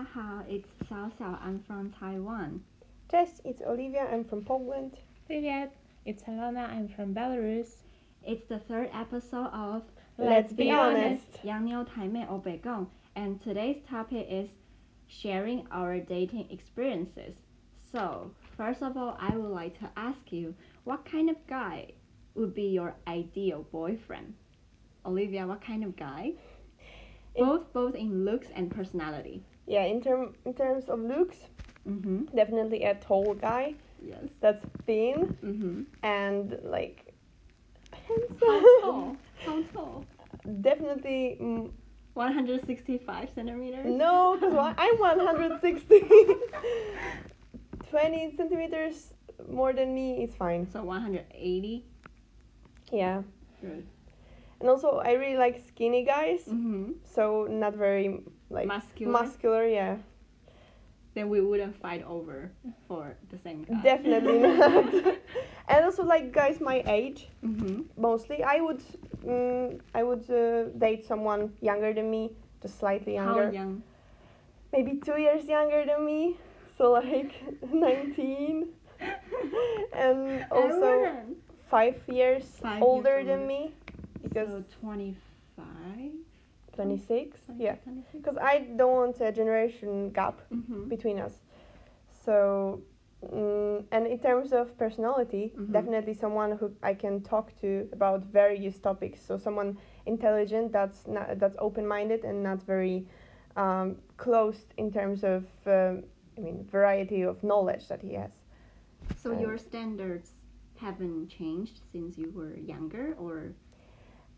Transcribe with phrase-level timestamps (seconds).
[0.00, 1.38] 大家好, it's Xiao Xiao.
[1.42, 2.60] I'm from Taiwan.
[3.10, 4.08] Tess, it's Olivia.
[4.10, 4.96] I'm from Poland.
[5.28, 5.68] Olivia,
[6.06, 6.70] it's Helena.
[6.72, 7.82] I'm from Belarus.
[8.22, 9.82] It's the third episode of
[10.16, 11.44] Let's Be Honest.
[11.44, 14.48] 洋妞台妹黑白講 and today's topic is
[15.06, 17.34] sharing our dating experiences.
[17.92, 21.88] So, first of all, I would like to ask you, what kind of guy
[22.34, 24.32] would be your ideal boyfriend?
[25.04, 26.36] Olivia, what kind of guy?
[27.36, 29.44] Both both in looks and personality.
[29.66, 31.36] Yeah, in term in terms of looks,
[31.88, 32.36] Mm-hmm.
[32.36, 34.24] definitely a tall guy Yes.
[34.40, 35.82] that's thin Mm-hmm.
[36.02, 37.14] and like
[37.92, 38.38] handsome.
[38.40, 39.16] How tall?
[39.46, 40.06] How tall?
[40.60, 41.70] definitely mm,
[42.14, 43.86] 165 centimeters?
[43.86, 46.00] no, because I'm 160.
[47.90, 49.14] 20 centimeters
[49.50, 50.66] more than me is fine.
[50.70, 51.84] So 180?
[52.92, 53.22] Yeah,
[53.60, 53.86] Good.
[54.60, 56.92] and also I really like skinny guys, Mm-hmm.
[57.04, 58.20] so not very
[58.50, 59.12] like Muscular?
[59.12, 59.66] muscular.
[59.66, 59.96] Yeah,
[61.14, 62.50] then we wouldn't fight over
[62.86, 63.80] for the same guy.
[63.82, 64.92] definitely not.
[65.68, 67.28] and also like guys my age.
[67.44, 67.82] Mm-hmm.
[67.96, 68.82] mostly i would
[69.24, 73.82] mm, i would uh, date someone younger than me just slightly younger How young?
[74.72, 76.36] maybe two years younger than me
[76.76, 77.32] so like
[77.72, 78.68] 19
[79.92, 81.08] and also
[81.70, 83.74] five years Five older years than me
[84.22, 85.16] because So 25?
[86.80, 87.76] 26 yeah.
[88.12, 90.88] because i don't want a generation gap Mm-hmm.
[90.88, 91.34] between us.
[92.24, 92.82] So
[93.24, 95.72] mm, and in terms of personality Mhm.
[95.72, 99.20] definitely someone who i can talk to about various topics.
[99.26, 103.06] So someone intelligent that's not that's open-minded and not very
[103.56, 106.04] um, closed in terms of um,
[106.36, 108.32] i mean variety of knowledge that he has.
[109.16, 110.32] So your standards
[110.76, 113.52] haven't changed since you were younger or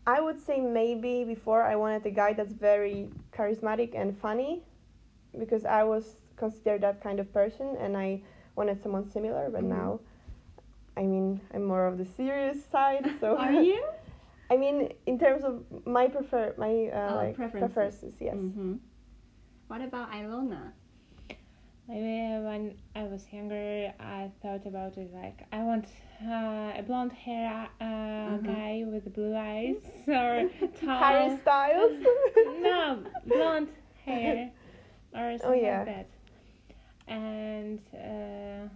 [0.05, 4.63] i would say maybe before i wanted a guy that's very charismatic and funny
[5.37, 8.21] because i was considered that kind of person and i
[8.55, 9.69] wanted someone similar but Mhm.
[9.79, 9.99] now
[10.97, 13.83] i mean i'm more of the serious side so are you?
[14.49, 17.73] i mean in terms of my prefer my uh, Oh, like preferences.
[17.73, 18.73] preferences yes Mm-hmm.
[19.67, 20.73] What about Ilona?
[21.87, 25.85] Maybe when I was younger, I thought about it like I want
[26.25, 28.45] uh, a blonde hair uh, Mhm.
[28.45, 30.49] guy with blue eyes or
[30.79, 30.97] tall.
[30.99, 31.91] harry styles
[32.61, 33.69] no, blonde
[34.05, 34.51] hair
[35.13, 35.79] or something Oh, yeah.
[35.79, 36.09] like that.
[37.07, 38.69] And uh,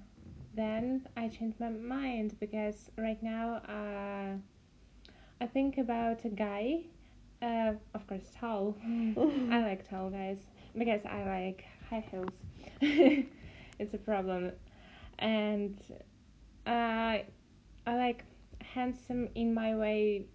[0.54, 4.36] then I changed my mind because right now uh,
[5.42, 6.82] I think about a guy,
[7.42, 8.76] uh, of course, tall.
[9.52, 10.40] I like tall guys
[10.78, 12.34] because I like high heels.
[12.82, 14.52] it's a problem,
[15.20, 15.78] and
[16.66, 17.26] I
[17.86, 18.24] I like
[18.62, 20.26] handsome in my way,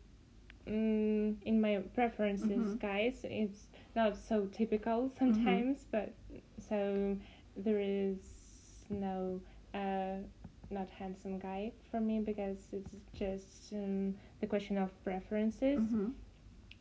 [0.66, 2.74] mm, in my preferences.
[2.74, 2.80] Mhm.
[2.80, 6.14] Guys, it's not so typical sometimes, but
[6.58, 7.16] so
[7.56, 8.18] there is
[8.90, 9.40] no
[9.74, 10.16] uh,
[10.70, 16.10] not handsome guy for me because it's just um, the question of preferences Mm-hmm.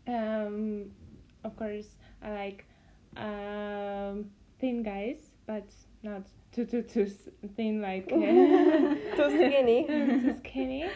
[0.07, 0.91] um,
[1.43, 2.65] of course, I like
[3.17, 4.31] um,
[4.61, 5.73] thin guys, but
[6.03, 7.07] not too too too
[7.57, 9.85] thin like uh, Too skinny.
[9.87, 10.95] too skinny.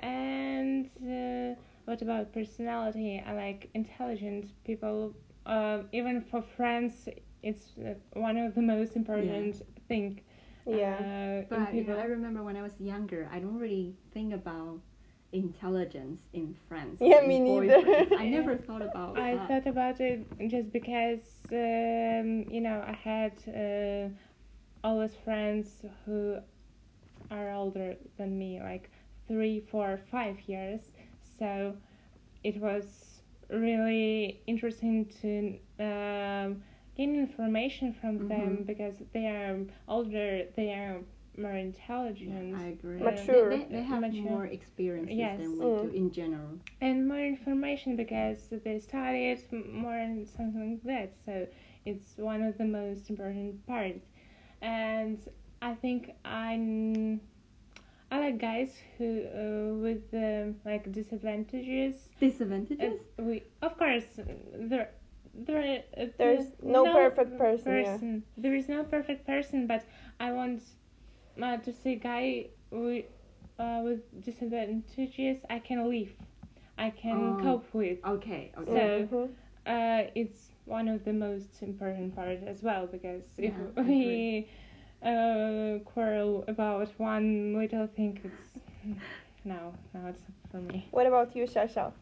[0.00, 3.22] And uh, what about personality?
[3.26, 5.14] I like intelligent people.
[5.46, 7.08] Um, even for friends,
[7.42, 10.20] it's uh, one of the most important thing.
[10.66, 11.96] yeah Uh, But you know.
[11.98, 14.80] I remember when I was younger, I don't really think about
[15.32, 17.00] intelligence in friends.
[17.00, 18.08] Yeah, me neither.
[18.16, 19.48] I never thought about I that.
[19.48, 24.08] thought about it just because um, you know I had uh,
[24.86, 26.38] always friends who
[27.30, 28.90] are older than me, like
[29.28, 30.90] three, four, five years.
[31.22, 31.76] So
[32.42, 36.62] it was really interesting to um,
[36.96, 38.66] gain information from them Mhm.
[38.66, 39.58] because they are
[39.88, 41.00] older, they are
[41.40, 43.00] more Yeah, intelligent I agree.
[43.00, 43.50] Mature.
[43.50, 44.22] They, they, they have Mature.
[44.22, 45.38] more experiences Yes.
[45.38, 45.80] than we Mm.
[45.82, 46.58] do in general.
[46.80, 51.12] and more information because they studied more and something like that.
[51.26, 51.46] So
[51.84, 54.06] it's one of the most important parts.
[54.62, 55.18] And
[55.62, 57.20] I think I'm
[58.12, 61.94] I like guys who uh, with um, like disadvantages.
[62.18, 62.94] Disadvantages?
[63.18, 64.04] Uh, we of course
[64.54, 64.90] there
[65.34, 67.98] there uh, There's no perfect person, yeah.
[68.36, 69.84] There is no perfect person, but
[70.18, 70.62] I want
[71.42, 73.04] uh, to see guy with
[73.58, 76.08] uh, with disadvantages I can live,
[76.78, 77.42] I can Oh.
[77.42, 77.98] cope with.
[78.04, 79.06] Okay, okay.
[79.10, 79.30] So- Mhm.
[79.66, 84.48] Uh, it's one of the most important part as well because if Yeah, I we
[85.02, 88.58] uh, quarrel about one little thing, it's
[89.44, 90.86] no, no, it's not for me.
[90.90, 91.92] what about you Shasha?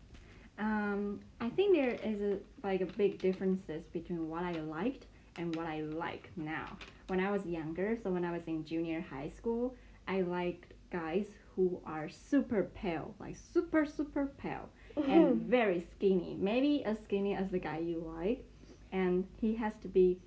[0.58, 5.06] Um, I think there is a like a big differences between what I liked
[5.36, 6.66] and what I like now.
[7.08, 9.74] When I was younger, so when I was in junior high school,
[10.06, 11.26] I liked guys
[11.56, 16.36] who are super pale, like super super pale and very skinny.
[16.38, 18.44] Maybe as skinny as the guy you like,
[18.92, 20.18] and he has to be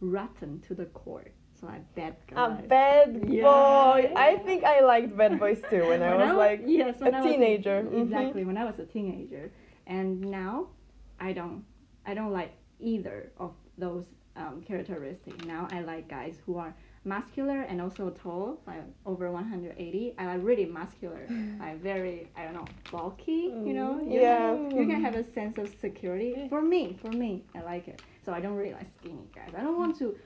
[0.00, 1.28] rotten to the core.
[1.60, 2.58] So a bad guy.
[2.58, 3.42] A bad Yeah.
[3.44, 4.12] boy.
[4.16, 7.20] I think I liked bad boys too when I When was like yes, a I
[7.20, 7.82] was teenager.
[7.84, 8.02] Mhm.
[8.02, 9.52] exactly when I was a teenager,
[9.86, 10.66] and now
[11.20, 11.64] I don't
[12.04, 14.04] I don't like either of those
[14.36, 15.44] um, characteristics.
[15.46, 20.14] Now I like guys who are muscular and also tall, like over 180.
[20.18, 21.26] I like really muscular,
[21.60, 23.52] like very I don't know bulky.
[23.66, 24.54] You know, you Yeah.
[24.56, 26.46] can, you can have a sense of security.
[26.48, 28.00] For me, for me, I like it.
[28.24, 29.52] So I don't really like skinny guys.
[29.56, 30.16] I don't want to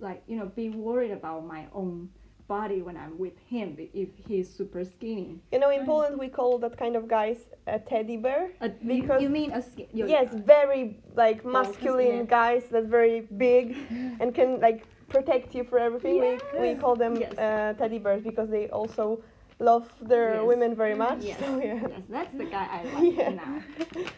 [0.00, 2.08] like you know be worried about my own
[2.46, 5.40] body when I'm with him if he's super skinny.
[5.52, 5.84] You know, in.
[5.86, 8.50] Poland we call that kind of guys a teddy bear.
[8.60, 9.62] Uh, you, Because- you mean a
[9.92, 13.76] Yes, very like masculine guys that very big
[14.20, 16.20] and can like protect you for everything.
[16.20, 17.32] We we call them Yes.
[17.38, 19.22] uh, teddy bears because they also
[19.60, 20.46] love their Yes.
[20.46, 21.20] women very much.
[21.24, 21.38] Yes.
[21.38, 21.80] So yeah.
[21.88, 23.30] yes, that's the guy I like Yeah.
[23.30, 23.54] now.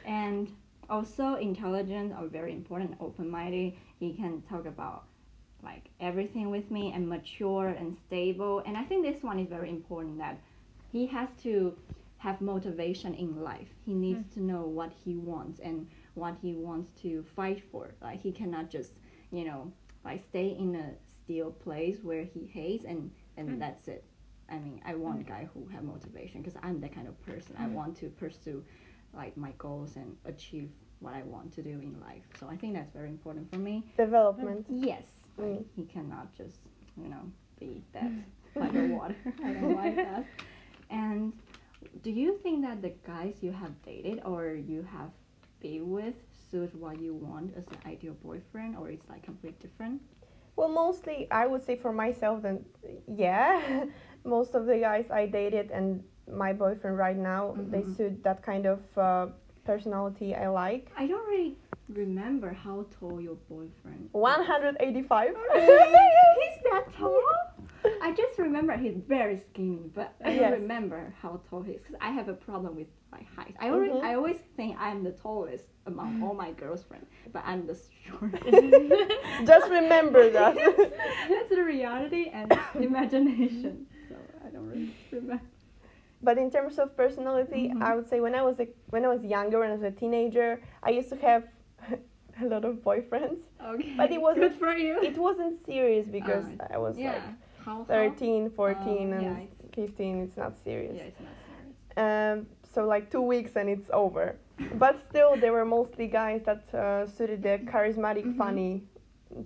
[0.05, 0.49] And
[0.89, 3.73] also intelligent or very important, open-minded.
[4.01, 5.05] He can talk about
[5.63, 8.63] like everything with me and mature and stable.
[8.67, 10.39] And I think this one is very important that
[10.93, 11.77] he has to
[12.19, 13.69] have motivation in life.
[13.85, 14.35] He needs mm.
[14.35, 17.95] to know what he wants and what he wants to fight for.
[18.01, 18.93] Like he cannot just,
[19.31, 19.73] you know,
[20.05, 23.59] like stay in a still place where he hates and and Mm.
[23.59, 24.05] that's it.
[24.49, 27.55] I mean, I want a guy who have motivation because I'm the kind of person
[27.59, 27.73] I mm.
[27.73, 28.65] want to pursue
[29.13, 30.71] like my goals and achieve
[31.01, 32.23] what I want to do in life.
[32.41, 33.85] So I think that's very important for me.
[33.99, 34.65] Development.
[34.71, 35.05] Yes,
[35.39, 35.65] like, Mm.
[35.77, 36.59] he cannot just
[36.97, 37.25] you know
[37.59, 38.13] be that
[38.59, 39.17] by the water.
[39.45, 40.27] I don't like that.
[40.91, 41.33] And
[42.03, 45.11] do you think that the guys you have dated or you have
[45.61, 46.15] been with
[46.51, 50.01] suit what you want as an ideal boyfriend, or it's like completely different?
[50.57, 52.65] Well, mostly I would say for myself, then
[53.09, 53.85] yeah,
[54.25, 57.97] most of the guys I dated and my boyfriend right now, they Mhm.
[57.97, 59.27] suit that kind of uh,
[59.65, 60.91] personality I like.
[60.97, 61.57] I don't really
[61.89, 64.07] remember how tall your boyfriend.
[64.07, 64.11] is.
[64.13, 65.29] 185.
[65.55, 67.23] he's that tall?
[68.03, 70.53] I just remember he's very skinny, but I don't Yes.
[70.53, 73.55] remember how tall he is because I have a problem with my height.
[73.61, 74.03] I already, Mhm.
[74.05, 78.45] I always think I'm the tallest among all my girlfriends, but I'm the shortest.
[79.47, 80.55] Just remember that.
[81.29, 83.87] That's the reality and imagination.
[84.09, 85.43] So I don't really remember.
[86.23, 87.83] But in terms of personality, Mhm.
[87.83, 90.61] I would say when I was a, when I was younger and as a teenager,
[90.83, 91.45] I used to have
[92.43, 93.39] a lot of boyfriends.
[93.65, 93.95] Okay.
[93.97, 95.01] But it wasn't- good for you.
[95.03, 96.71] It wasn't serious because Alright.
[96.73, 97.13] I was yeah.
[97.13, 97.23] like
[97.65, 97.85] how, how?
[97.85, 98.79] 13, 14,
[99.13, 100.23] Oh, and yeah, it's- 15.
[100.23, 100.95] It's not serious.
[100.97, 101.29] Yeah, it's not
[101.97, 102.39] serious.
[102.39, 104.37] Um, so like two weeks and it's over.
[104.75, 108.37] But still, they were mostly guys that uh, suited the charismatic, Mhm.
[108.39, 108.83] funny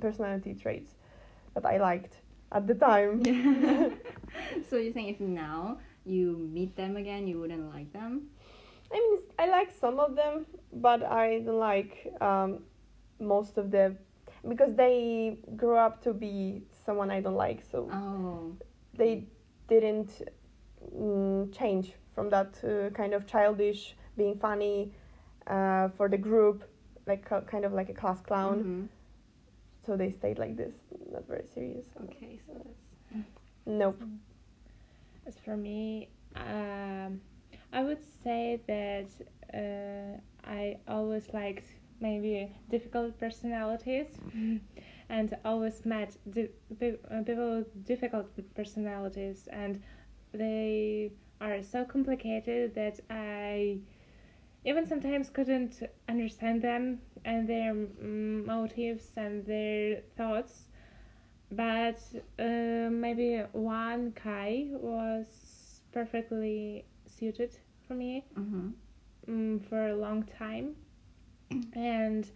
[0.01, 0.95] personality traits
[1.55, 2.21] that I liked
[2.53, 3.21] at the time.
[3.25, 3.89] Yeah.
[4.69, 8.29] so you think if now you meet them again, you wouldn't like them?
[8.93, 12.59] I mean, I like some of them, but I don't like um,
[13.21, 13.99] most of them
[14.49, 17.63] because they grew up to be someone I don't like.
[17.71, 18.57] So Oh.
[18.95, 19.25] they
[19.69, 20.23] didn't
[20.97, 24.93] mm, change from that uh, kind of childish, being funny
[25.47, 26.65] uh, for the group,
[27.07, 28.65] like kind of like a class clown.
[28.65, 28.89] Mhm.
[29.87, 30.75] So they stayed like this,
[31.13, 31.87] not very serious.
[32.05, 32.53] Okay, so
[33.13, 33.25] that's
[33.67, 34.01] Nope.
[35.27, 37.21] As for me, um,
[37.73, 39.09] I would say that
[39.55, 41.67] uh, I always liked
[42.01, 44.19] maybe difficult personalities.
[45.09, 46.49] And always met di-
[47.11, 49.49] uh, people with difficult personalities.
[49.53, 49.83] And
[50.33, 53.79] they are so complicated that I
[54.65, 60.67] even sometimes couldn't understand them and their motives and their thoughts.
[61.51, 62.01] But
[62.39, 68.69] uh, maybe one guy was perfectly suited for me mm-hmm.
[69.29, 70.77] um, for a long time
[71.75, 72.31] and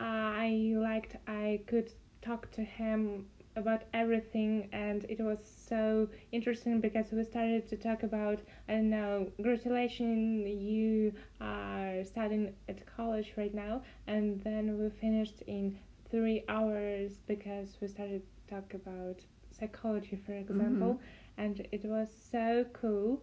[0.00, 3.26] i liked i could talk to him
[3.56, 5.38] about everything and it was
[5.68, 8.38] so interesting because we started to talk about
[8.68, 15.42] i don't know congratulations you are studying at college right now and then we finished
[15.46, 15.78] in
[16.10, 19.20] three hours because we started to talk about
[19.58, 20.52] psychology for mm-hmm.
[20.52, 21.00] example
[21.38, 23.22] and it was so cool.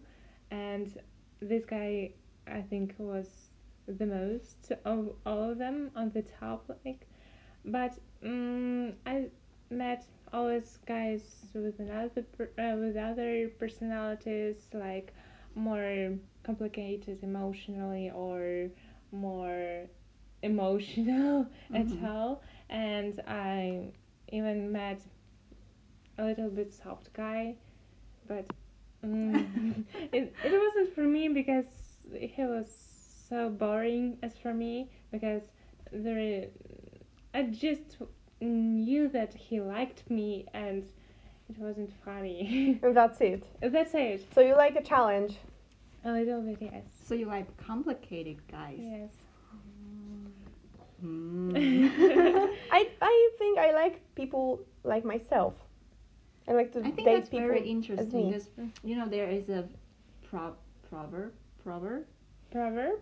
[0.50, 0.96] And
[1.40, 2.12] this guy
[2.46, 3.43] i think was
[3.86, 7.06] the most of all of them on the top like
[7.64, 9.24] but um, i
[9.70, 12.24] met always guys with another
[12.58, 15.12] uh, with other personalities like
[15.54, 16.10] more
[16.44, 18.68] complicated emotionally or
[19.12, 19.86] more
[20.42, 21.60] emotional Mhm.
[21.72, 23.92] at all, and I
[24.28, 25.00] even met
[26.18, 27.56] a little bit soft guy,
[28.26, 28.46] but
[29.04, 31.66] mm, it it wasn't for me because
[32.14, 32.93] he was
[33.34, 35.42] so boring as for me because
[35.92, 36.44] there
[37.34, 37.96] I just
[38.40, 40.84] knew that he liked me and
[41.50, 42.78] it wasn't funny.
[42.82, 43.42] And that's it.
[43.60, 44.24] That's it.
[44.34, 45.34] So you like a challenge.
[46.04, 46.84] A little bit, yes.
[47.06, 48.78] So you like complicated guys?
[48.78, 49.10] Yes.
[51.00, 51.50] Hmm.
[52.78, 55.54] I I think I like people like myself.
[56.46, 58.48] I like to I think date that's people very interesting because
[58.84, 59.64] you know there is a
[60.30, 60.56] pro-
[60.88, 62.04] proverb, proverb
[62.54, 63.00] Proverb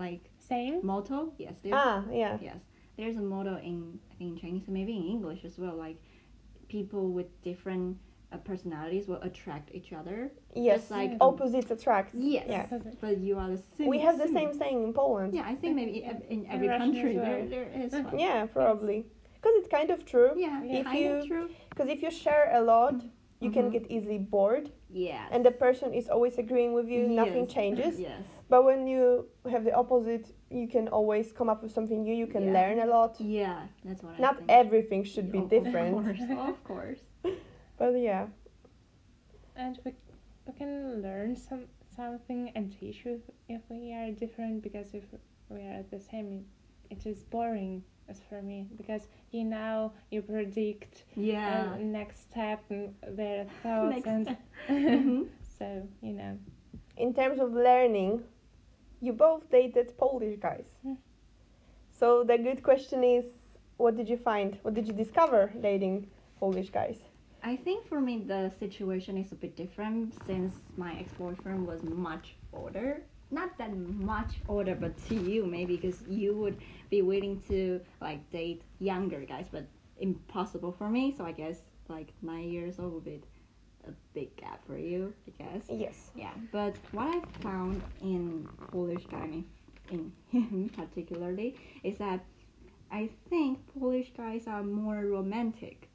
[0.00, 1.18] like saying motto.
[1.44, 2.38] Yes, there's Ah, yeah.
[2.48, 2.60] yes,
[2.98, 3.78] there's a motto in
[4.10, 5.76] I think in Chinese and maybe in English as well.
[5.86, 5.98] Like
[6.68, 7.86] people with different
[8.32, 10.18] uh, personalities will attract each other.
[10.68, 12.10] Yes, like- opposites attract.
[12.14, 12.66] Yes, Yeah.
[13.04, 13.88] but you are the same.
[13.94, 14.50] We have the same.
[14.52, 15.30] same saying in Poland.
[15.38, 17.24] Yeah, I think maybe in, in every Russian country well.
[17.30, 18.18] there there is one.
[18.26, 18.98] Yeah, probably.
[19.36, 20.30] Because it's kind of true.
[20.46, 21.46] Yeah, If kind you- of true.
[21.70, 22.96] Because if you share a lot,
[23.44, 23.72] you can Mhm.
[23.76, 25.28] get easily bored, Yes.
[25.32, 27.06] and the person is always agreeing with you.
[27.08, 27.54] Nothing Yes.
[27.54, 28.00] changes.
[28.08, 28.22] Yes.
[28.48, 32.14] But when you have the opposite, you can always come up with something new.
[32.14, 32.52] You can Yeah.
[32.58, 33.20] learn a lot.
[33.20, 34.50] Yeah, that's what I Not think.
[34.50, 36.20] everything should be Of different, course,
[36.50, 37.00] of course.
[37.78, 38.26] but yeah.
[39.56, 39.92] and we,
[40.46, 41.64] we can learn some
[41.96, 45.04] something and teach if, if we are different because if
[45.48, 46.44] we are the same
[46.90, 51.74] it, it is boring as for me because you know you predict Yeah.
[51.74, 54.42] uh, next step and their thoughts Next and step.
[54.68, 55.28] Mhm.
[55.58, 56.38] so you know
[56.96, 58.22] In terms of learning,
[59.00, 60.66] you both dated Polish guys.
[61.90, 63.24] So the good question is,
[63.76, 64.58] what did you find?
[64.62, 67.00] What did you discover dating Polish guys?
[67.42, 72.36] I think for me the situation is a bit different since my ex-boyfriend was much
[72.52, 73.02] older.
[73.30, 76.56] Not that much older, but to you maybe because you would
[76.90, 79.66] be willing to like date younger guys, but
[79.98, 81.14] impossible for me.
[81.16, 83.22] So I guess like nine years old would be
[83.86, 85.64] a big gap for you, I guess.
[85.70, 86.10] Yes.
[86.14, 89.44] Yeah, but what I found in Polish guy, I mean,
[89.90, 92.24] in him particularly, is that
[92.90, 95.88] I think Polish guys are more romantic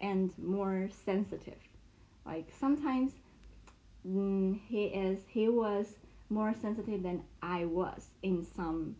[0.00, 1.58] and more sensitive.
[2.24, 3.12] Like sometimes
[4.06, 5.96] mm, he is he was
[6.28, 8.96] more sensitive than I was in some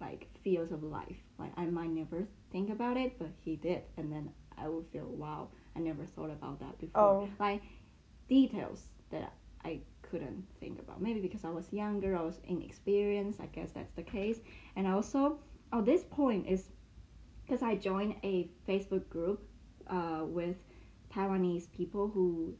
[0.00, 1.16] like fields of life.
[1.38, 5.06] Like I might never think about it, but he did, and then I would feel
[5.06, 7.02] wow, I never thought about that before.
[7.02, 7.28] Oh.
[7.38, 7.62] Like
[8.28, 9.32] details that
[9.64, 11.00] I couldn't think about.
[11.00, 13.40] Maybe because I was younger, I was inexperienced.
[13.40, 14.38] I guess that's the case.
[14.76, 15.38] And also,
[15.72, 16.64] oh, this point is
[17.44, 19.42] because I joined a Facebook group
[19.86, 20.56] uh, with
[21.14, 22.54] Taiwanese people who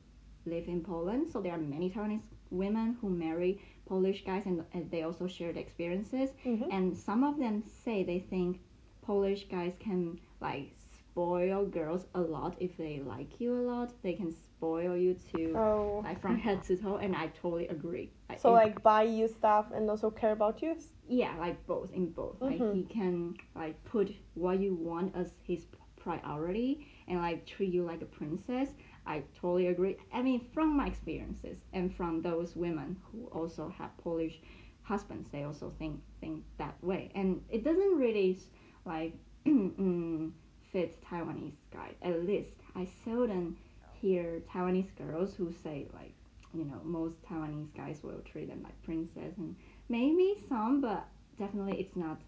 [0.46, 1.30] live in Poland.
[1.30, 5.52] So there are many Taiwanese women who marry Polish guys, and, and they also share
[5.52, 6.30] the experiences.
[6.44, 6.68] Mhm.
[6.72, 8.60] And some of them say they think
[9.02, 13.92] Polish guys can like spoil girls a lot if they like you a lot.
[14.02, 16.00] They can spoil you too, Oh.
[16.04, 18.10] like from head to toe, and I totally agree.
[18.28, 20.76] Like, So like buy you stuff and also care about you.
[21.08, 22.40] yeah, like both in both.
[22.40, 22.74] Like Mhm.
[22.74, 28.02] he can like put what you want as his priority and like treat you like
[28.02, 28.74] a princess.
[29.08, 29.96] I totally agree.
[30.12, 34.40] I mean, from my experiences and from those women who also have Polish
[34.82, 38.38] husbands, they also think think that way, and it doesn't really
[38.84, 39.14] like
[39.46, 40.30] mm,
[40.72, 41.94] fit Taiwanese guys.
[42.02, 43.56] At least I seldom
[44.00, 46.14] hear Taiwanese girls who say like,
[46.54, 49.56] you know, most Taiwanese guys will treat them like princess, and
[49.88, 51.06] maybe some, but
[51.38, 52.20] definitely it's not.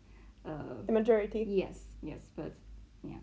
[0.47, 1.45] Uh, The majority.
[1.47, 2.53] Yes, yes, but
[3.03, 3.21] yeah.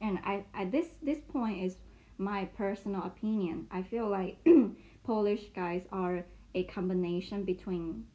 [0.00, 1.76] And I at this this point is
[2.18, 3.66] my personal opinion.
[3.70, 4.38] I feel like
[5.04, 8.06] Polish guys are a combination between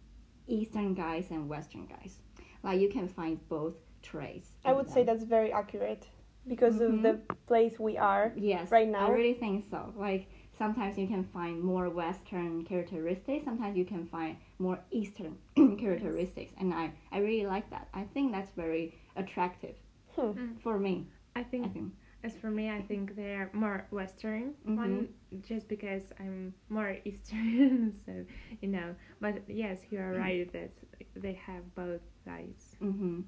[0.48, 2.20] Eastern guys and Western guys.
[2.64, 4.50] Like you can find both traits.
[4.66, 6.08] I in would say that's very accurate
[6.48, 6.88] because Mhm.
[6.98, 8.34] of the place we are.
[8.36, 8.72] yes.
[8.72, 9.08] right now.
[9.08, 9.94] I really think so.
[9.96, 10.28] Like
[10.58, 13.46] sometimes you can find more Western characteristics.
[13.46, 17.88] Sometimes you can find more Eastern characteristics, and I I really like that.
[17.94, 19.76] I think that's very attractive
[20.16, 20.56] Hmm.
[20.64, 21.08] for me.
[21.36, 21.94] I I think think.
[22.24, 24.76] As for me I think they're more western Mhm.
[24.78, 25.08] one
[25.42, 28.14] just because I'm more eastern so
[28.62, 30.72] you know but yes you are right that
[31.16, 33.22] they have both sides Mm-hmm.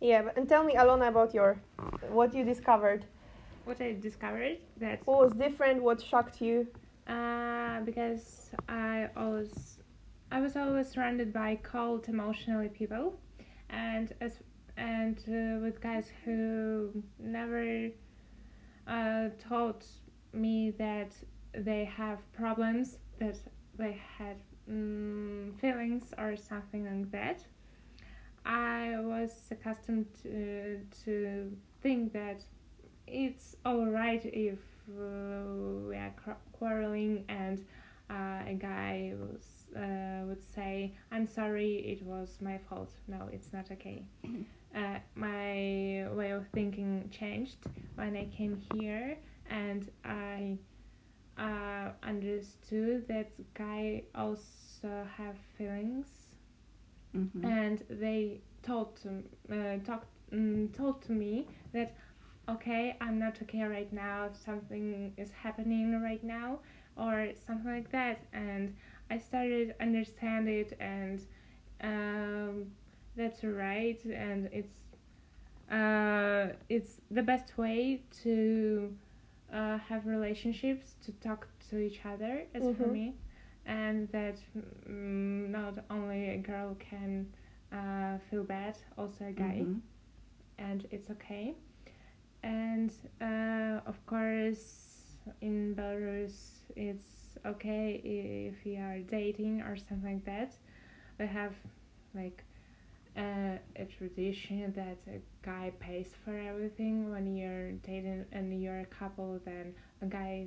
[0.00, 1.60] Yeah, but, and tell me, Alona, about your
[2.10, 3.04] what you discovered.
[3.64, 5.82] what I discovered that What was different?
[5.82, 6.66] What shocked you?
[7.06, 9.78] Uh, because I always,
[10.30, 13.14] I was always surrounded by cold, emotionally people,
[13.68, 14.42] and as
[14.76, 17.88] and uh, with guys who never
[18.88, 19.84] uh, taught
[20.32, 21.12] me that
[21.52, 23.38] they have problems, that
[23.76, 24.36] they had
[24.70, 27.44] mm feelings or something like that.
[28.44, 32.42] I was accustomed to, to think that
[33.06, 34.58] it's all right if
[34.90, 36.14] uh, we are
[36.52, 37.64] quarreling and
[38.10, 43.52] uh, a guy was, uh, would say, "I'm sorry, it was my fault." No, it's
[43.52, 44.04] not okay.
[44.78, 47.58] Uh, my way of thinking changed
[47.96, 49.18] when I came here,
[49.50, 50.58] and I
[51.38, 56.08] uh, understood that guy also have feelings.
[57.14, 57.44] Mhm.
[57.44, 61.94] and they told to uh, talked um, told to me that
[62.48, 64.28] okay i'm not okay right now.
[64.32, 66.60] Something is happening right now
[66.96, 68.20] or something like that.
[68.32, 68.74] And
[69.10, 71.20] i started understand it and
[71.82, 72.72] um,
[73.18, 74.74] that's right and it's
[75.70, 78.94] uh, it's the best way to
[79.52, 82.92] uh, have relationships to talk to each other as for Mhm.
[82.92, 83.14] me
[83.66, 84.38] and that
[84.88, 87.26] mm, not only a girl can
[87.72, 89.82] uh, feel bad, also a guy, Mhm.
[90.58, 91.54] and it's okay.
[92.42, 98.00] And uh, of course, in Belarus, it's okay
[98.52, 100.54] if you are dating or something like that.
[101.18, 101.54] We have
[102.14, 102.44] like
[103.18, 108.86] uh, a tradition that a guy pays for everything when you're dating and you're a
[108.86, 109.40] couple.
[109.44, 110.46] Then a guy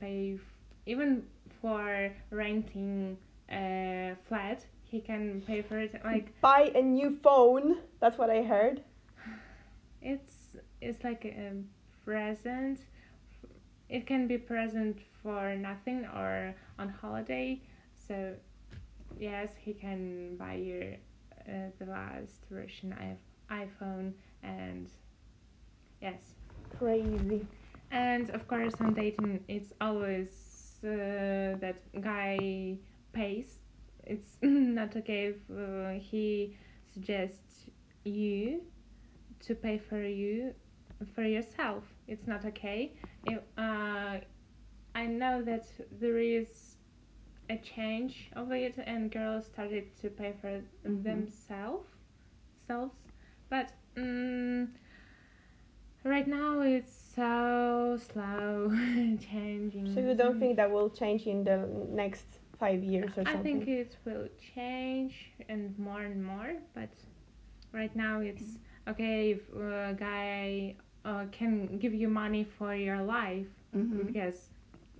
[0.00, 0.40] pay f-
[0.86, 1.24] even
[1.60, 3.18] for renting
[3.50, 4.64] a flat.
[4.84, 6.00] He can pay for it.
[6.04, 7.78] Like Buy a new phone.
[8.00, 8.82] That's what I heard.
[10.02, 11.52] it's it's like a
[12.04, 12.78] present.
[13.88, 17.60] It can be present for nothing or on holiday.
[18.06, 18.34] So
[19.18, 20.96] yes, he can buy you
[21.48, 23.16] uh, the last version i
[23.50, 24.90] iPhone and
[26.00, 26.20] yes.
[26.78, 27.46] Crazy.
[27.90, 30.30] And of course, on dating, it's always
[30.82, 32.78] uh, that guy
[33.12, 33.58] pays.
[34.04, 36.56] It's not okay if uh, he
[36.92, 37.66] suggests
[38.04, 38.62] you
[39.46, 40.54] to pay for you
[41.14, 41.84] for yourself.
[42.08, 42.92] It's not okay.
[43.26, 44.18] If, uh,
[44.94, 45.66] I know that
[46.00, 46.73] there is
[47.48, 51.02] a change of it, and girls started to pay for Mhm.
[51.04, 51.88] themselves,
[52.66, 52.94] selves.
[53.48, 54.68] But mm,
[56.04, 58.70] right now it's so slow
[59.18, 59.86] changing.
[59.94, 63.36] So you don't think that will change in the next five years or something I
[63.36, 66.90] think it will change and more and more, but
[67.72, 73.48] right now it's okay if a guy uh, can give you money for your life
[73.74, 74.06] Mhm.
[74.06, 74.50] because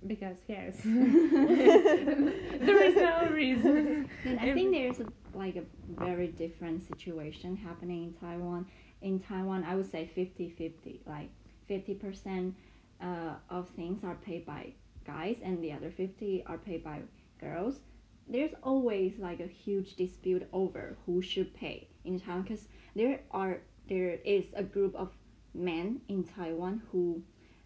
[0.07, 4.09] because yes there is no reason.
[4.23, 8.65] And I think there's a, like a very different situation happening in Taiwan.
[9.01, 10.99] In Taiwan, I would say 50-50.
[11.05, 11.29] Like
[11.69, 12.53] 50%
[13.01, 13.05] uh,
[13.49, 14.73] of things are paid by
[15.05, 17.01] guys and the other 50 are paid by
[17.39, 17.79] girls.
[18.27, 23.59] There's always like a huge dispute over who should pay in Taiwan because there are
[23.87, 25.11] there is a group of
[25.53, 27.21] men in Taiwan who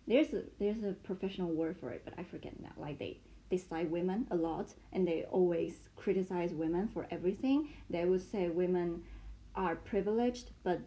[0.09, 2.71] there's a there's a professional word for it, but I forget now.
[2.75, 3.19] Like they
[3.49, 7.69] dislike women a lot and they always criticize women for everything.
[7.89, 9.03] They would say women
[9.55, 10.81] are privileged but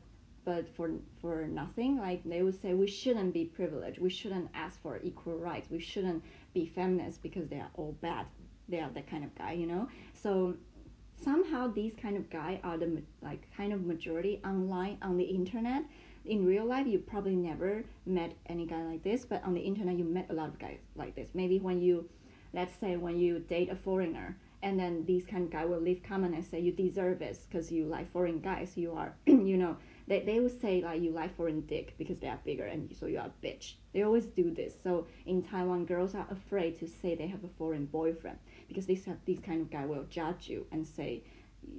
[0.44, 1.98] but for for nothing.
[1.98, 4.00] Like they would say we shouldn't be privileged.
[4.00, 5.70] We shouldn't ask for equal rights.
[5.70, 8.26] We shouldn't be feminists because they are all bad.
[8.68, 9.88] They are that kind of guy, you know?
[10.14, 10.56] So
[11.22, 15.84] somehow these kind of guy are the like kind of majority online on the internet
[16.24, 19.96] in real life you probably never met any guy like this but on the internet
[19.96, 21.28] you met a lot of guys like this.
[21.34, 22.08] Maybe when you
[22.52, 26.02] let's say when you date a foreigner and then these kind of guy will leave
[26.02, 28.76] comment and say you deserve this because you like foreign guys.
[28.76, 29.76] You are you know.
[30.08, 33.06] They, they would say like you like foreign dick because they are bigger and so
[33.06, 33.74] you are a bitch.
[33.94, 34.74] They always do this.
[34.82, 39.06] So in taiwan girls are afraid to say they have a foreign boyfriend because these
[39.24, 41.24] these kind of guy will judge you and say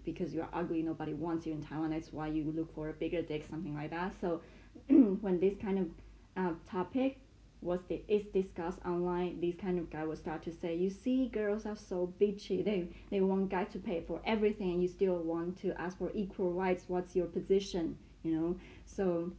[0.06, 2.93] because you are ugly nobody wants you in taiwan that's why you look for a
[2.93, 4.13] bigger dick something like that.
[4.22, 4.41] So
[4.88, 5.88] when this kind of
[6.36, 7.19] uh, topic
[7.62, 11.28] was the, is discussed online these kind of guy will start to say you see
[11.28, 12.63] girls are so bitchy.
[12.63, 16.12] They they want guys to pay for everything and you still want to ask for
[16.13, 16.86] equal rights.
[16.88, 17.98] What's your position?
[18.24, 18.56] You know?
[18.86, 19.32] So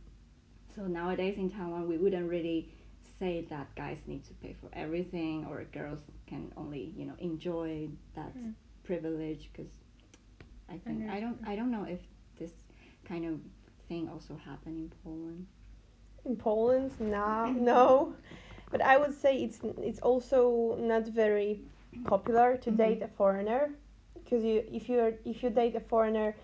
[0.75, 2.69] so nowadays in taiwan we wouldn't really
[3.19, 7.89] say that guys need to pay for everything or girls can only you know enjoy
[8.15, 8.55] that Mm.
[8.85, 9.73] privilege because
[10.69, 12.01] i think i don't i don't know if
[12.39, 12.53] this
[13.05, 13.41] kind of
[13.89, 15.47] thing also happened in poland
[16.25, 18.15] In Poland, nah, no.
[18.71, 21.63] But I would say it's it's also not very
[22.05, 22.77] popular to Mhm.
[22.77, 23.71] date a foreigner
[24.15, 26.35] because you if you are if you date a foreigner,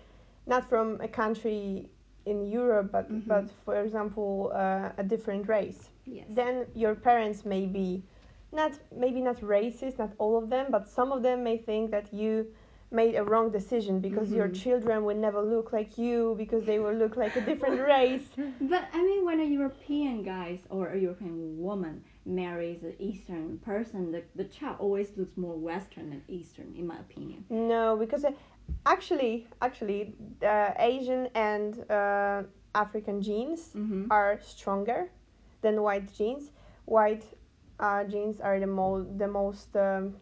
[0.45, 1.89] not from a country
[2.25, 3.27] in Europe, but Mhm.
[3.27, 8.03] but for example uh, a different race, yes then your parents may be
[8.51, 12.13] not maybe not racist, not all of them, but some of them may think that
[12.13, 12.45] you
[12.91, 14.55] made a wrong decision because your Mhm.
[14.63, 18.27] children will never look like you because they will look like a different race.
[18.59, 24.11] But I mean, when a European guy or a European woman marries an Eastern person,
[24.11, 27.45] the, the child always looks more Western than Eastern, in my opinion.
[27.49, 28.31] No, because uh,
[28.85, 32.43] actually, actually, uh, Asian and uh,
[32.75, 34.05] African genes Mm-hmm.
[34.11, 35.09] are stronger
[35.61, 36.51] than white genes.
[36.85, 37.23] White
[37.79, 40.15] uh, genes are the mo- the most um,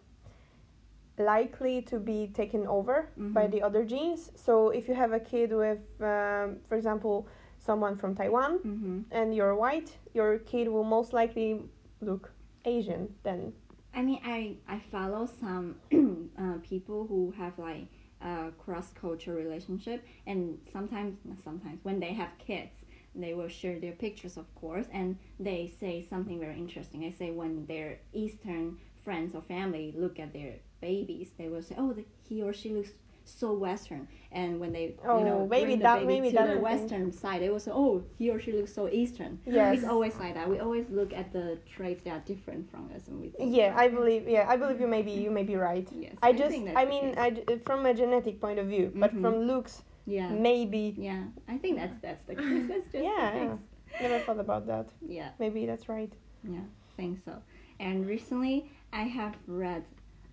[1.19, 3.51] likely to be taken over by Mhm.
[3.51, 4.31] the other genes.
[4.35, 7.27] So if you have a kid with, um, for example,
[7.59, 8.99] someone from Taiwan Mm-hmm.
[9.11, 11.61] and you're white, your kid will most likely
[12.01, 12.31] look
[12.65, 13.53] Asian than.
[13.93, 15.75] I mean, I, I follow some
[16.37, 17.87] uh, people who have like
[18.21, 22.71] a cross cultural relationship, and sometimes, sometimes, when they have kids,
[23.15, 27.01] they will share their pictures, of course, and they say something very interesting.
[27.01, 31.75] They say when their Eastern friends or family look at their babies, they will say,
[31.77, 32.91] "Oh, the, he or she looks
[33.25, 36.43] so Western," and when they Oh, you know maybe bring the that- baby maybe to
[36.43, 36.61] the thing.
[36.61, 39.77] Western side, they will say, "Oh, he or she looks so Eastern." Yes.
[39.79, 40.49] It's always like that.
[40.49, 43.73] We always look at the traits that are different from us, and we think, Yeah,
[43.75, 44.27] I believe.
[44.27, 44.87] Yeah, I believe you.
[44.87, 45.87] Maybe you may be right.
[45.91, 47.13] Yes, I I just, I mean.
[47.17, 47.27] I
[47.65, 49.21] from a genetic point of view, but Mhm.
[49.21, 50.29] from looks, Yeah.
[50.29, 50.95] maybe.
[50.97, 51.23] Yeah.
[51.47, 52.67] I think that's that's the case.
[52.67, 53.57] That's just Yeah.
[54.01, 54.87] Never thought about that.
[55.17, 55.29] Yeah.
[55.39, 56.13] Maybe that's right.
[56.43, 56.65] Yeah.
[56.95, 57.33] Think so.
[57.79, 59.83] And recently, I have read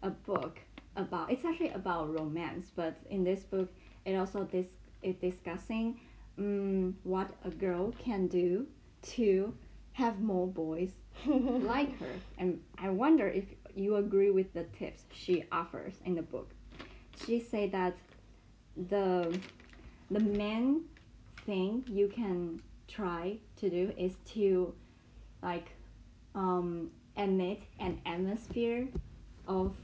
[0.06, 0.58] a book
[0.96, 1.30] about.
[1.30, 3.68] It's actually about romance, but in this book,
[4.04, 4.66] it also dis
[5.02, 6.00] is discussing
[6.38, 8.66] um, what a girl can do
[9.02, 9.54] to
[9.92, 10.92] have more boys
[11.26, 12.14] like her.
[12.38, 16.50] And I wonder if you agree with the tips she offers in the book.
[17.24, 17.96] She say that
[18.88, 19.38] the
[20.10, 20.84] the main
[21.44, 24.74] thing you can try to do is to
[25.42, 25.68] like
[26.34, 28.88] um, emit an atmosphere
[29.48, 29.74] of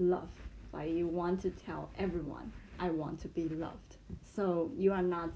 [0.00, 0.28] love.
[0.72, 3.96] Like you want to tell everyone, I want to be loved.
[4.34, 5.30] So you are not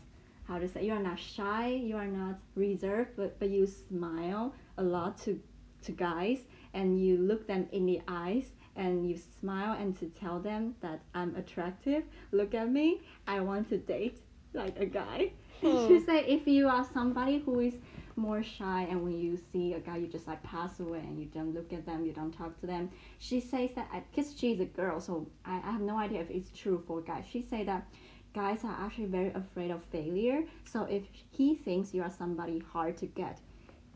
[0.48, 4.54] how to say you are not shy, you are not reserved, but, but you smile
[4.76, 5.40] a lot to
[5.84, 6.38] to guys
[6.72, 11.00] and you look them in the eyes and you smile and to tell them that
[11.14, 12.04] I'm attractive.
[12.32, 13.02] Look at me.
[13.26, 14.20] I want to date
[14.52, 15.32] like a guy.
[15.60, 15.86] Hmm.
[15.86, 17.74] She said if you are somebody who is
[18.16, 21.26] more shy and when you see a guy you just like pass away and you
[21.26, 22.90] don't look at them you don't talk to them.
[23.18, 26.50] She says that because she's a girl so I, I have no idea if it's
[26.56, 27.86] true for guys she say that
[28.34, 32.96] guys are actually very afraid of failure so if he thinks you are somebody hard
[32.98, 33.40] to get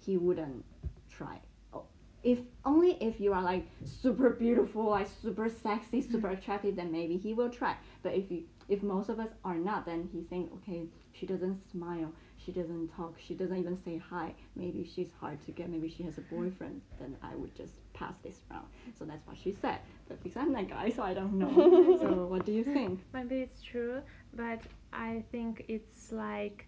[0.04, 0.64] he wouldn't
[1.10, 1.40] try.
[1.72, 1.84] Oh,
[2.22, 6.12] if only if you are like super beautiful like super sexy mm-hmm.
[6.12, 7.76] super attractive then maybe he will try.
[8.02, 11.58] But if you if most of us are not then he think okay she doesn't
[11.70, 12.12] smile
[12.48, 16.02] she doesn't talk she doesn't even say hi maybe she's hard to get maybe she
[16.02, 18.64] has a boyfriend then i would just pass this round
[18.98, 22.24] so that's what she said but because i'm that guy so i don't know so
[22.26, 24.00] what do you think Maybe it's true,
[24.34, 24.60] but
[24.92, 26.66] I think it's like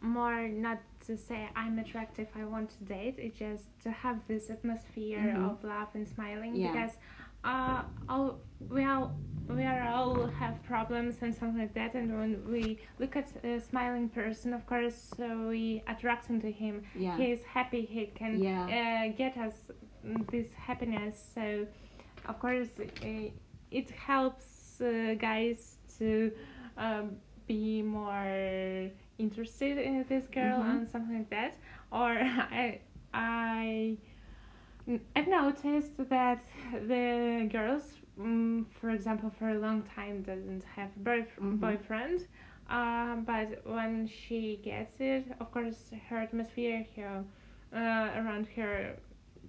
[0.00, 3.16] more not to say I'm attractive, I want to date.
[3.18, 5.50] It's just to have this atmosphere Mhm.
[5.50, 6.72] of love and smiling Yeah.
[6.72, 6.94] because
[7.44, 8.38] uh, all
[8.70, 9.12] we all
[9.48, 11.94] we are all have problems and something like that.
[11.94, 16.82] And when we look at a smiling person, of course, uh, we attract to him.
[16.94, 17.82] yeah He is happy.
[17.84, 18.64] He can Yeah.
[19.10, 19.70] uh, get us
[20.30, 21.14] this happiness.
[21.34, 21.66] So,
[22.28, 23.30] of course, uh,
[23.70, 26.32] it helps uh, guys to
[26.78, 30.70] um, be more interested in this girl Mhm.
[30.70, 31.56] and something like that.
[31.90, 32.10] Or
[32.62, 32.80] I,
[33.12, 33.98] I,
[35.16, 41.00] I've noticed that the girls, um, for example, for a long time doesn't have a
[41.00, 41.60] boyf- Mhm.
[41.60, 42.26] boyfriend.
[42.68, 47.24] Uh, but when she gets it, of course, her atmosphere here
[47.72, 48.96] uh, around her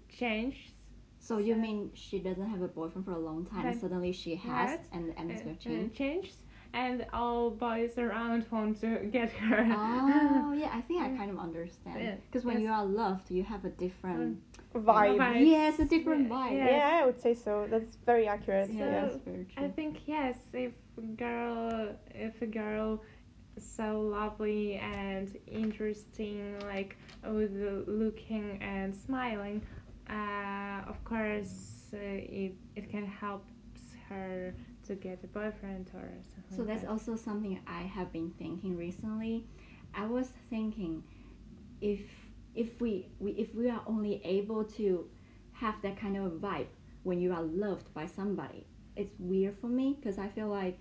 [0.09, 0.73] changes.
[1.19, 4.35] so you mean she doesn't have a boyfriend for a long time and suddenly she
[4.35, 4.89] has Yes.
[4.91, 5.55] and the atmosphere
[5.89, 6.42] changed,
[6.73, 9.59] and all boys around want to get her.
[9.69, 12.15] oh yeah i think i kind of understand Yeah.
[12.25, 12.63] because when Yes.
[12.63, 14.39] you are loved you have a different
[14.73, 15.17] Vibe.
[15.19, 15.45] Vibe.
[15.45, 16.77] yes a different vibe yeah.
[16.77, 17.67] Yeah, I would say so.
[17.69, 18.69] That's very accurate.
[18.71, 20.73] yeah that's very I think yes, if
[21.15, 21.95] girl,
[22.27, 22.99] if a girl
[23.59, 27.51] so lovely and interesting, like with
[27.87, 29.61] looking and smiling,
[30.09, 31.53] uh, of course
[31.93, 33.43] uh, it it can help
[34.09, 34.55] her
[34.85, 36.55] to get a boyfriend or something.
[36.55, 36.89] So like that's that.
[36.89, 39.45] also something I have been thinking recently.
[39.93, 41.03] I was thinking
[41.81, 42.01] if
[42.55, 45.09] if we, we if we are only able to
[45.53, 46.67] have that kind of vibe
[47.03, 48.65] when you are loved by somebody,
[48.95, 50.79] it's weird for me because I feel like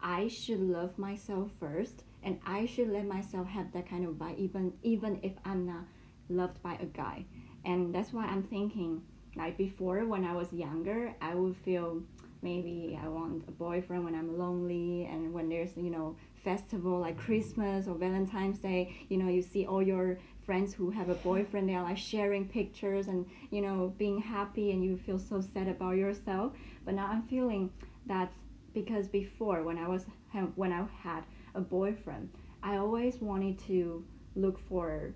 [0.00, 4.38] I should love myself first and I should let myself have that kind of vibe
[4.38, 5.84] even even if I'm not
[6.28, 7.24] loved by a guy.
[7.64, 9.02] And that's why I'm thinking
[9.36, 12.02] like before when I was younger, I would feel
[12.42, 17.18] maybe I want a boyfriend when I'm lonely and when there's you know festival like
[17.18, 21.68] Christmas or Valentine's Day, you know, you see all your friends who have a boyfriend,
[21.68, 25.96] they're like sharing pictures and you know being happy, and you feel so sad about
[25.96, 26.52] yourself.
[26.84, 27.70] But now I'm feeling
[28.06, 28.32] that
[28.72, 30.06] because before when I was
[30.54, 31.24] when I had
[31.54, 32.30] a boyfriend,
[32.62, 34.04] I always wanted to
[34.36, 35.14] look for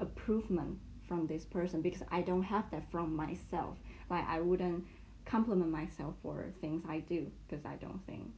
[0.00, 3.76] approval from this person because I don't have that from myself.
[4.10, 4.84] Like I wouldn't
[5.24, 8.30] compliment myself for things I do because I don't think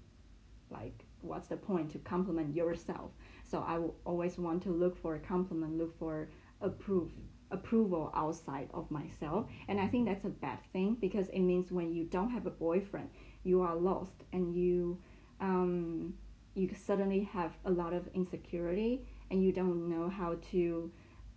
[0.70, 3.10] like what's the point to compliment yourself?
[3.44, 6.28] So I will always want to look for a compliment look for
[6.60, 7.10] approve
[7.50, 9.46] approval outside of myself.
[9.68, 12.50] And I think that's a bad thing because it means when you don't have a
[12.50, 13.10] boyfriend
[13.44, 14.98] you are lost and you
[15.40, 16.14] um,
[16.54, 20.90] you suddenly have a lot of insecurity and you don't know how to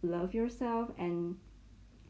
[0.04, 0.90] love yourself.
[0.98, 1.38] And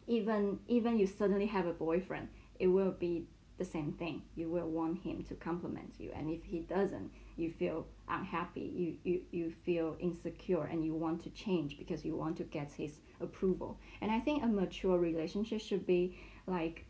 [0.07, 4.21] even even you suddenly have a boyfriend it will be the same thing.
[4.35, 6.11] You will want him to compliment you.
[6.15, 11.23] And if he doesn't you feel unhappy you, you, you feel insecure and you want
[11.23, 13.79] to change because you want to get his approval.
[14.01, 16.17] And i think a mature relationship should be
[16.47, 16.85] like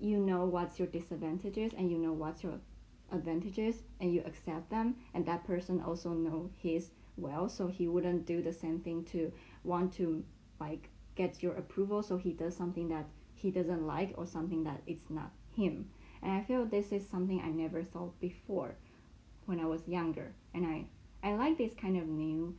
[0.00, 2.60] you know what's your disadvantages and you know what's your
[3.12, 4.94] advantages and you accept them.
[5.14, 7.48] And that person also know his well.
[7.48, 9.32] So he wouldn't do the same thing to
[9.64, 10.22] want to
[10.60, 12.02] like get your approval.
[12.02, 13.06] So he does something that
[13.38, 15.88] he doesn't like or something that it's not him.
[16.22, 18.74] And i feel this is something i never thought before
[19.46, 20.34] when i was younger.
[20.54, 20.84] And i
[21.22, 22.54] i like this kind of new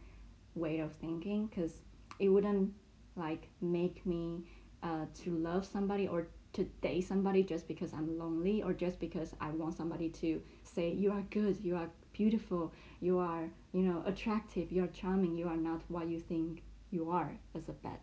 [0.55, 1.73] way of thinking because
[2.19, 2.73] it wouldn't
[3.15, 4.43] like make me
[4.83, 9.35] uh, to love somebody or to date somebody just because i'm lonely or just because
[9.39, 14.01] i want somebody to say you are good you are beautiful you are you know
[14.05, 17.99] attractive you are charming you are not what you think you are as a bad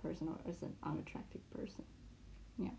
[0.00, 1.84] person or as an unattractive person
[2.62, 2.70] yeah.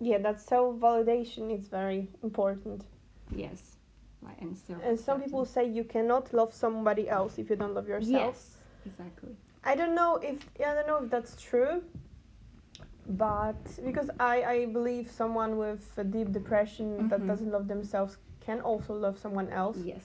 [0.00, 2.84] Yeah that self-validation is very important.
[3.34, 3.76] Yes.
[4.22, 7.88] Like and and some people say you cannot love somebody else if you don't love
[7.88, 8.34] yourself.
[8.34, 9.36] Yes exactly.
[9.64, 11.82] I don't know if i don't know if that's true
[13.08, 17.26] but because i i believe someone with a deep depression that Mhm.
[17.26, 19.78] doesn't love themselves can also love someone else.
[19.84, 20.04] Yes.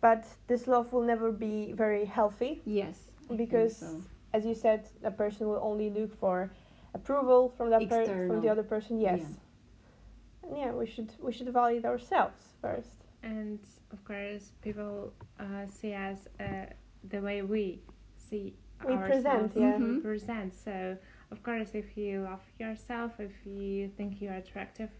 [0.00, 2.62] But this love will never be very healthy.
[2.64, 4.02] Yes I because so.
[4.32, 6.50] as you said a person will only look for
[6.94, 9.00] approval from that per- from the other person?
[9.00, 9.22] Yes.
[10.42, 12.96] And yeah we should we should validate ourselves first.
[13.22, 13.58] And
[13.92, 16.66] of course people uh, see us uh,
[17.08, 17.80] the way we
[18.16, 18.54] see
[18.86, 19.78] We present, ourselves yeah.
[19.78, 20.02] we Mhm.
[20.02, 20.54] present.
[20.54, 20.96] So
[21.30, 24.90] of course if you love yourself if you think you're attractive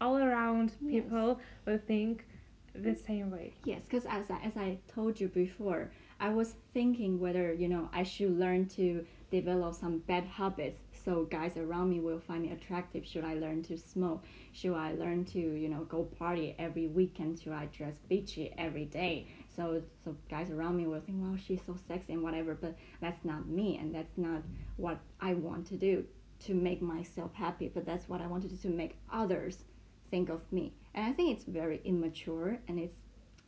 [0.00, 1.04] all around Yes.
[1.04, 2.26] people will think
[2.74, 3.54] the same way.
[3.64, 7.88] Yes, because as I, as I told you before, I was thinking whether you know
[7.92, 12.52] I should learn to develop some bad habits so guys around me will find me
[12.52, 13.04] attractive.
[13.04, 14.24] Should I learn to smoke?
[14.52, 17.40] Should I learn to you know go party every weekend?
[17.40, 19.26] Should I dress beachy every day?
[19.54, 22.54] So so guys around me will think, wow, she's so sexy and whatever.
[22.54, 24.42] But that's not me, and that's not
[24.76, 26.04] what I want to do
[26.46, 27.70] to make myself happy.
[27.72, 29.64] But that's what I wanted to to make others
[30.10, 30.72] think of me.
[30.94, 32.96] And I think it's very immature and it's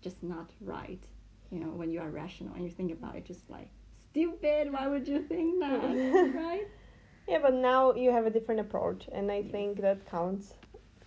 [0.03, 1.03] just not right.
[1.51, 3.69] You know, when you are rational and you think about it, just like
[4.11, 4.73] stupid.
[4.73, 6.33] Why would you think that?
[6.35, 6.67] right?
[7.28, 9.52] yeah but now you have a different approach and i Yes.
[9.52, 10.54] think that counts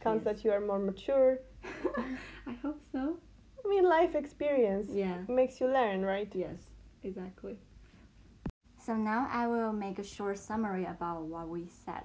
[0.00, 0.36] counts Yes.
[0.36, 1.38] that you are more mature
[2.46, 3.18] I hope so.
[3.64, 5.24] i mean life experience Yeah.
[5.28, 6.70] makes you learn right Yes,
[7.02, 7.58] exactly.
[8.80, 12.04] So now I will make a short summary about what we said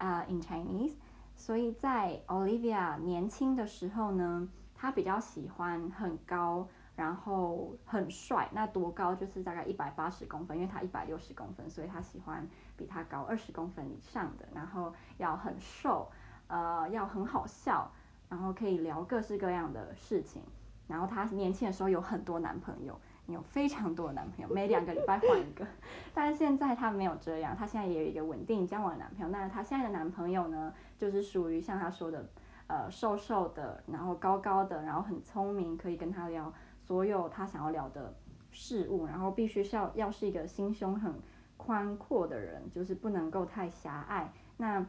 [0.00, 0.96] uh, in Chinese.
[1.34, 8.48] 所以在 Olivia 年轻的时候呢，她比较喜欢很高，然后很帅。
[8.52, 14.47] 那多高就是大概一百八十公分，因为她一百六十公分，所以她喜欢 比他高二十公分以上的。
[14.53, 16.09] 然后要很瘦，
[16.47, 17.91] 呃，要很好笑，
[18.29, 20.41] 然后可以聊各式各样的事情。
[20.87, 25.67] 然后她年轻的时候有很多男朋友，有非常多的男朋友，每两个礼拜换一个。
[26.13, 29.27] 但是现在她没有这样，她现在也有一个稳定交往的男朋友。
[29.27, 32.25] 那她现在的男朋友呢，就是属于像她说的，
[32.67, 38.15] 呃，瘦瘦的，然后高高的，然后很聪明，可以跟她聊所有她想要聊的
[38.49, 41.13] 事物，然后必须是要要是一个心胸很
[41.57, 44.31] 宽阔的人，就是不能够太狭隘。
[44.55, 44.85] 那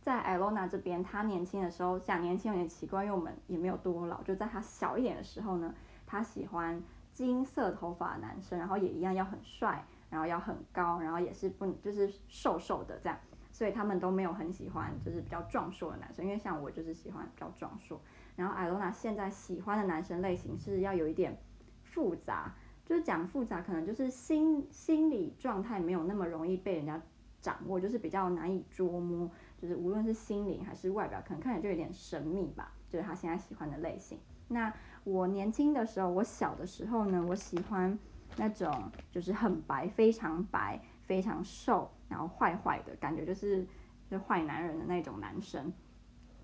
[0.00, 4.22] 在艾罗娜这边，她年轻的时候讲年轻有点奇怪，因为我们也没有多老。
[4.22, 5.74] 就在她小一点的时候呢，
[6.06, 6.80] 她喜欢
[7.12, 13.18] 金色头发的男生，然后也一样要很帅，然后要很高，然后也是不就是瘦瘦的这样。
[13.50, 18.00] 所以他们都没有很喜欢就是比较壮硕的男生，因为像我就是喜欢比较壮硕。
[18.36, 21.36] 然后艾罗娜现在喜欢的男生类型是要有一点
[21.82, 22.54] 复杂，
[22.88, 26.98] 就是讲复杂，可能就是心心理状态没有那么容易被人家
[27.38, 32.72] 掌握，就是比较难以捉摸，就是无论是心灵还是外表，可能看起来就有点神秘吧。
[32.88, 34.18] 就是他现在喜欢的类型。
[34.48, 34.72] 那
[35.04, 37.98] 我年轻的时候，我小的时候呢，我喜欢
[38.38, 43.66] 那种就是很白、非常白、非常瘦，然后坏坏的感觉，就是
[44.10, 45.70] 就坏男人的那种男生。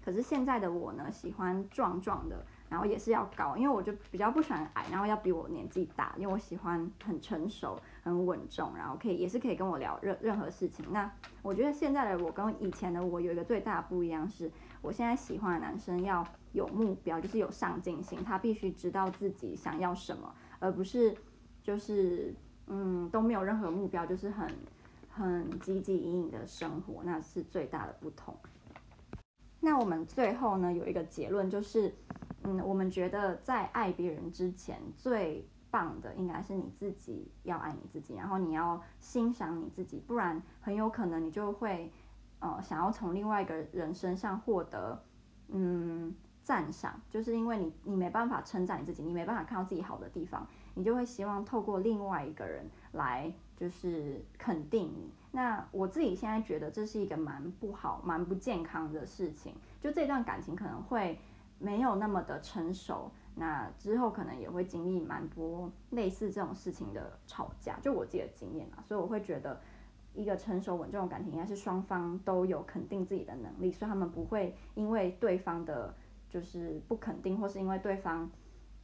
[0.04, 10.84] 可是现在的我呢，喜欢壮壮的，然后也是要高，因为我就比较不喜欢矮，然后要比我年纪大，因为我喜欢很成熟、很稳重，然后可以也是可以跟我聊任任何事情。
[10.90, 11.10] 那
[11.42, 14.50] 我觉得现在的我跟以前的我有一个最大的不一样是，
[14.82, 21.14] 我现在喜欢的男生要有目标，就是有上进心，他必须知道自己想要什么，而不是
[21.62, 22.34] 就是
[22.66, 24.48] 嗯都没有任何目标，就是很
[25.10, 28.34] 很汲汲营营的生活，那是最大的不同。
[29.60, 31.94] 那我们最后呢有一个结论，就是，
[32.44, 41.90] 嗯，我们觉得在爱别人之前，最棒的应该是你自己要爱你自己，然后你要欣赏你自己，不然很有可能你就会，
[42.38, 45.02] 呃，想要从另外一个人身上获得，
[45.48, 55.10] 嗯，赞赏，就是因为你你没办法称赞你自己，你没办法看到自己好的地方，你就会希望透过另外一个人来就是肯定你。
[55.32, 61.18] 那我自己现在觉得这是一个蛮不好、蛮不健康的事情，就这段感情可能会
[61.64, 69.58] 没有那么的成熟，那之后可能也会经历蛮多类似这种事情的吵架，就我自己的经验啊，所以我会觉得
[70.12, 75.94] 一个成熟稳重的感情应该是双方都有肯定自己的能力，所以他们不会因为对方的
[76.28, 78.30] 就是不肯定，或是因为对方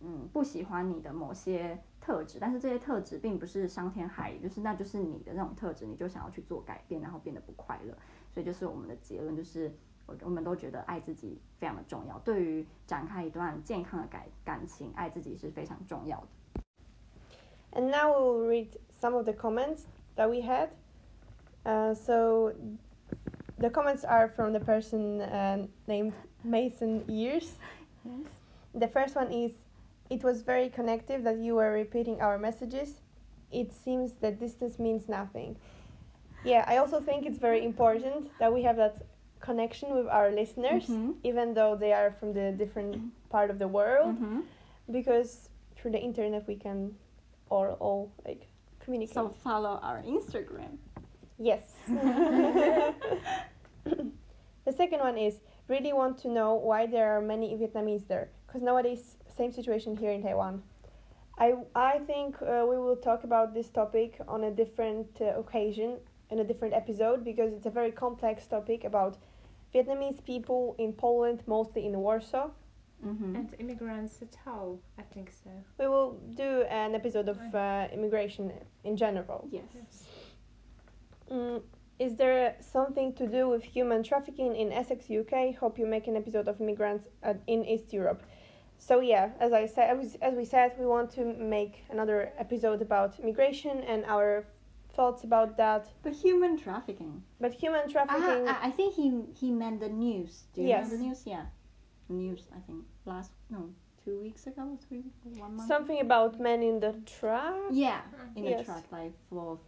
[0.01, 7.95] 嗯不喜欢你的某些特质，但是这些特质并不是伤天害理，就是那就是你的那种特质，你就想要去做改变，然后变得不快乐，
[8.31, 9.71] 所以就是我们的结论就是。
[10.10, 16.62] 我我们都觉得爱自己非常的重要，对于展开一段健康的感感情，爱自己是非常重要的。
[17.74, 18.67] And now we will read
[19.02, 20.69] some of the comments that we had.
[21.63, 22.54] Uh, so
[23.58, 27.58] the comments are from the person uh, named Mason Ears.
[28.04, 28.28] Yes.
[28.74, 29.54] The first one is
[30.08, 33.02] It was very connective that you were repeating our messages.
[33.52, 35.56] It seems that distance means nothing.
[36.43, 39.02] Yeah, I also think it's very important that we have that
[39.40, 41.14] connection with our listeners, Mhm.
[41.22, 42.96] even though they are from the different
[43.31, 44.42] part of the world, Mhm.
[44.90, 46.94] because through the internet we can
[47.50, 48.46] all, all like
[48.81, 49.14] communicate.
[49.14, 50.79] So follow our Instagram.
[51.38, 51.74] Yes.
[54.64, 58.62] the second one is really want to know why there are many Vietnamese there, because
[58.62, 60.62] nowadays same situation here in Taiwan.
[61.38, 65.98] I I think uh, we will talk about this topic on a different uh, occasion
[66.31, 69.16] in a different episode because it's a very complex topic about
[69.74, 72.50] Vietnamese people in Poland, mostly in Warsaw.
[73.02, 75.50] hmm And immigrants at all, I think so.
[75.78, 78.52] We will do an episode of uh, immigration
[78.85, 79.48] in general.
[79.50, 80.06] Yes.
[81.30, 81.62] Mm,
[81.98, 85.54] is there something to do with human trafficking in Essex, UK?
[85.54, 88.22] Hope you make an episode of immigrants at, in East Europe.
[88.78, 92.80] So yeah, as I said, as, as we said, we want to make another episode
[92.80, 94.46] about immigration and our
[94.94, 95.88] thoughts about that.
[96.03, 97.22] But human trafficking.
[97.40, 99.07] But human Ah, trafficking, I, I think he
[99.40, 100.44] he meant the news.
[100.55, 100.90] Do you Yes.
[100.90, 101.22] know the news?
[101.26, 101.46] Yeah.
[102.09, 102.42] News.
[102.57, 103.70] I think last no
[104.05, 105.05] two weeks ago, three
[105.38, 105.68] one month.
[105.68, 107.55] something about men in the truck.
[107.70, 108.00] Yeah,
[108.37, 108.66] in the Yes.
[108.66, 109.61] truck like for of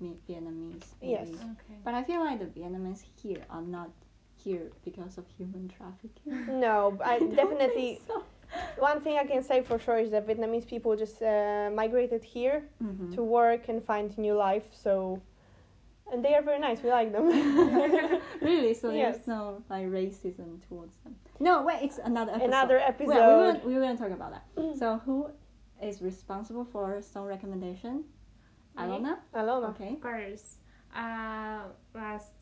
[0.00, 0.88] Mi- Vietnamese.
[1.00, 1.28] Yes.
[1.28, 1.78] Okay.
[1.84, 3.90] But I feel like the Vietnamese here are not
[4.36, 6.60] here because of human trafficking.
[6.60, 7.94] No, I I don't definitely.
[7.94, 8.22] think so.
[8.78, 12.68] One thing I can say for sure is that Vietnamese people just uh, migrated here
[12.82, 13.14] Mhm.
[13.14, 14.66] to work and find new life.
[14.72, 15.20] So,
[16.12, 16.82] and they are very nice.
[16.82, 17.26] We like them.
[18.40, 18.74] really?
[18.74, 19.16] So Yes.
[19.16, 21.14] there's no like racism towards them?
[21.40, 21.82] No, wait.
[21.82, 22.48] It's another episode.
[22.48, 23.36] Another Well, episode.
[23.36, 24.76] we were we were gonna talk about that.
[24.78, 25.30] So who
[25.82, 28.04] is responsible for song recommendation?
[28.76, 28.82] Me.
[28.82, 29.18] Alona.
[29.34, 29.70] Alona.
[29.70, 29.96] Okay.
[30.00, 30.58] First,
[30.94, 31.62] uh,
[31.94, 32.32] last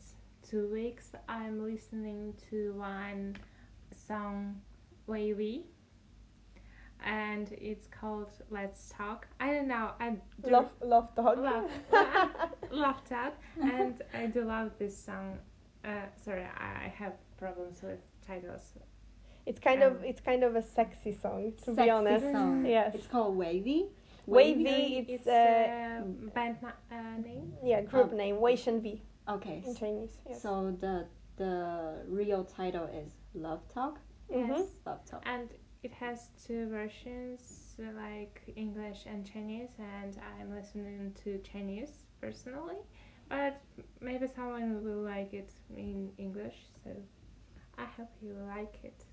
[0.43, 3.35] two weeks, I'm listening to one
[3.95, 4.61] song,
[5.07, 5.63] WayV,
[7.03, 9.27] and it's called Let's Talk.
[9.39, 9.91] I don't know.
[9.99, 10.11] I
[10.43, 11.39] do Love, love dog.
[11.39, 11.69] love,
[12.71, 15.37] love talk, and I do love this song.
[15.83, 15.89] Uh,
[16.23, 18.73] sorry, I I have problems with titles.
[19.45, 22.25] It's kind of Um, it's kind of a sexy song to be Sexy honest.
[22.31, 22.65] song.
[22.65, 22.95] Yes.
[22.95, 23.89] It's called WayV.
[24.27, 24.65] WayV.
[25.07, 27.53] It's, It's uh, a band na- uh, name.
[27.63, 28.15] Yeah, group Oh.
[28.15, 29.61] name Wei Shen Vi Okay.
[29.67, 30.17] in Chinese.
[30.27, 30.41] Yes.
[30.41, 31.05] So the
[31.37, 33.99] the real title is Love Talk.
[34.31, 34.47] Mhm.
[34.47, 34.67] Yes.
[34.87, 35.21] Love Talk.
[35.27, 35.49] And
[35.85, 42.77] it has two versions, like English and Chinese, and I'm listening to Chinese personally.
[43.29, 43.61] But
[44.01, 46.89] maybe someone will like it in English, so
[47.77, 49.05] I hope you like it.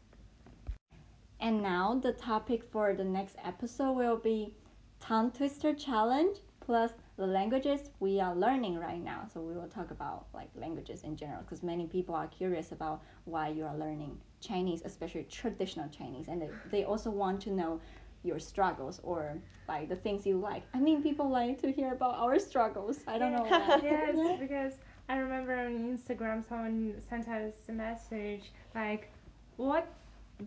[1.41, 4.55] And now the topic for the next episode will be
[4.99, 9.27] tongue twister challenge plus the languages we are learning right now.
[9.31, 13.03] So we will talk about like languages in general because many people are curious about
[13.25, 17.80] why you are learning Chinese, especially traditional Chinese, and they, they also want to know
[18.24, 19.36] your struggles or
[19.68, 20.62] like the things you like.
[20.74, 22.99] I mean, people like to hear about our struggles.
[23.07, 23.80] I don't know why.
[23.82, 24.74] yes, because
[25.09, 29.11] I remember on Instagram someone sent us a message like,
[29.57, 29.86] "What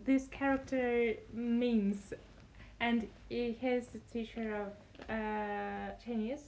[0.04, 2.12] this character means,"
[2.80, 4.68] and he is a teacher of
[5.10, 6.44] uh, Chinese,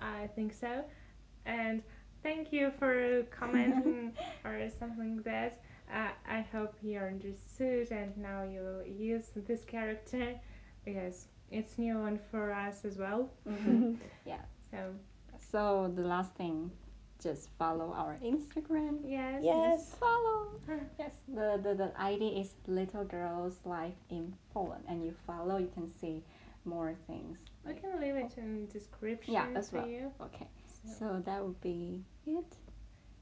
[0.00, 0.84] I think so,
[1.46, 1.82] and
[2.22, 4.12] thank you for commenting
[4.44, 5.60] or something like that.
[5.90, 10.34] Uh, I hope you understood and now you use this character
[10.84, 13.30] because it's new one for us as well.
[13.46, 13.96] Mhm.
[14.26, 14.42] Yeah.
[14.70, 14.94] So
[15.50, 16.70] So the last thing,
[17.22, 19.00] just follow our Instagram.
[19.04, 19.94] yes, Yes.
[20.00, 20.48] Follow.
[20.98, 21.12] Yes.
[21.28, 25.90] The, the the ID is Little Girls Life in Poland, and you follow, you can
[26.00, 26.22] see
[26.64, 27.38] more things.
[27.66, 29.88] we can leave it in description Yeah, as for well.
[29.88, 30.12] you.
[30.20, 30.48] Okay.
[30.66, 32.56] So, So that would be it.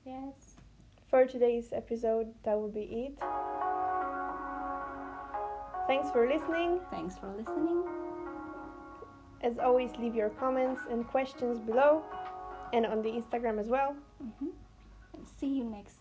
[0.04, 0.49] yes.
[1.10, 3.18] For today's episode, that would be it.
[5.88, 6.80] Thanks for listening.
[6.90, 7.82] Thanks for listening.
[9.42, 12.04] As always, leave your comments and questions below
[12.72, 13.96] and on the Instagram as well.
[14.38, 14.50] hmm
[15.38, 15.99] see you next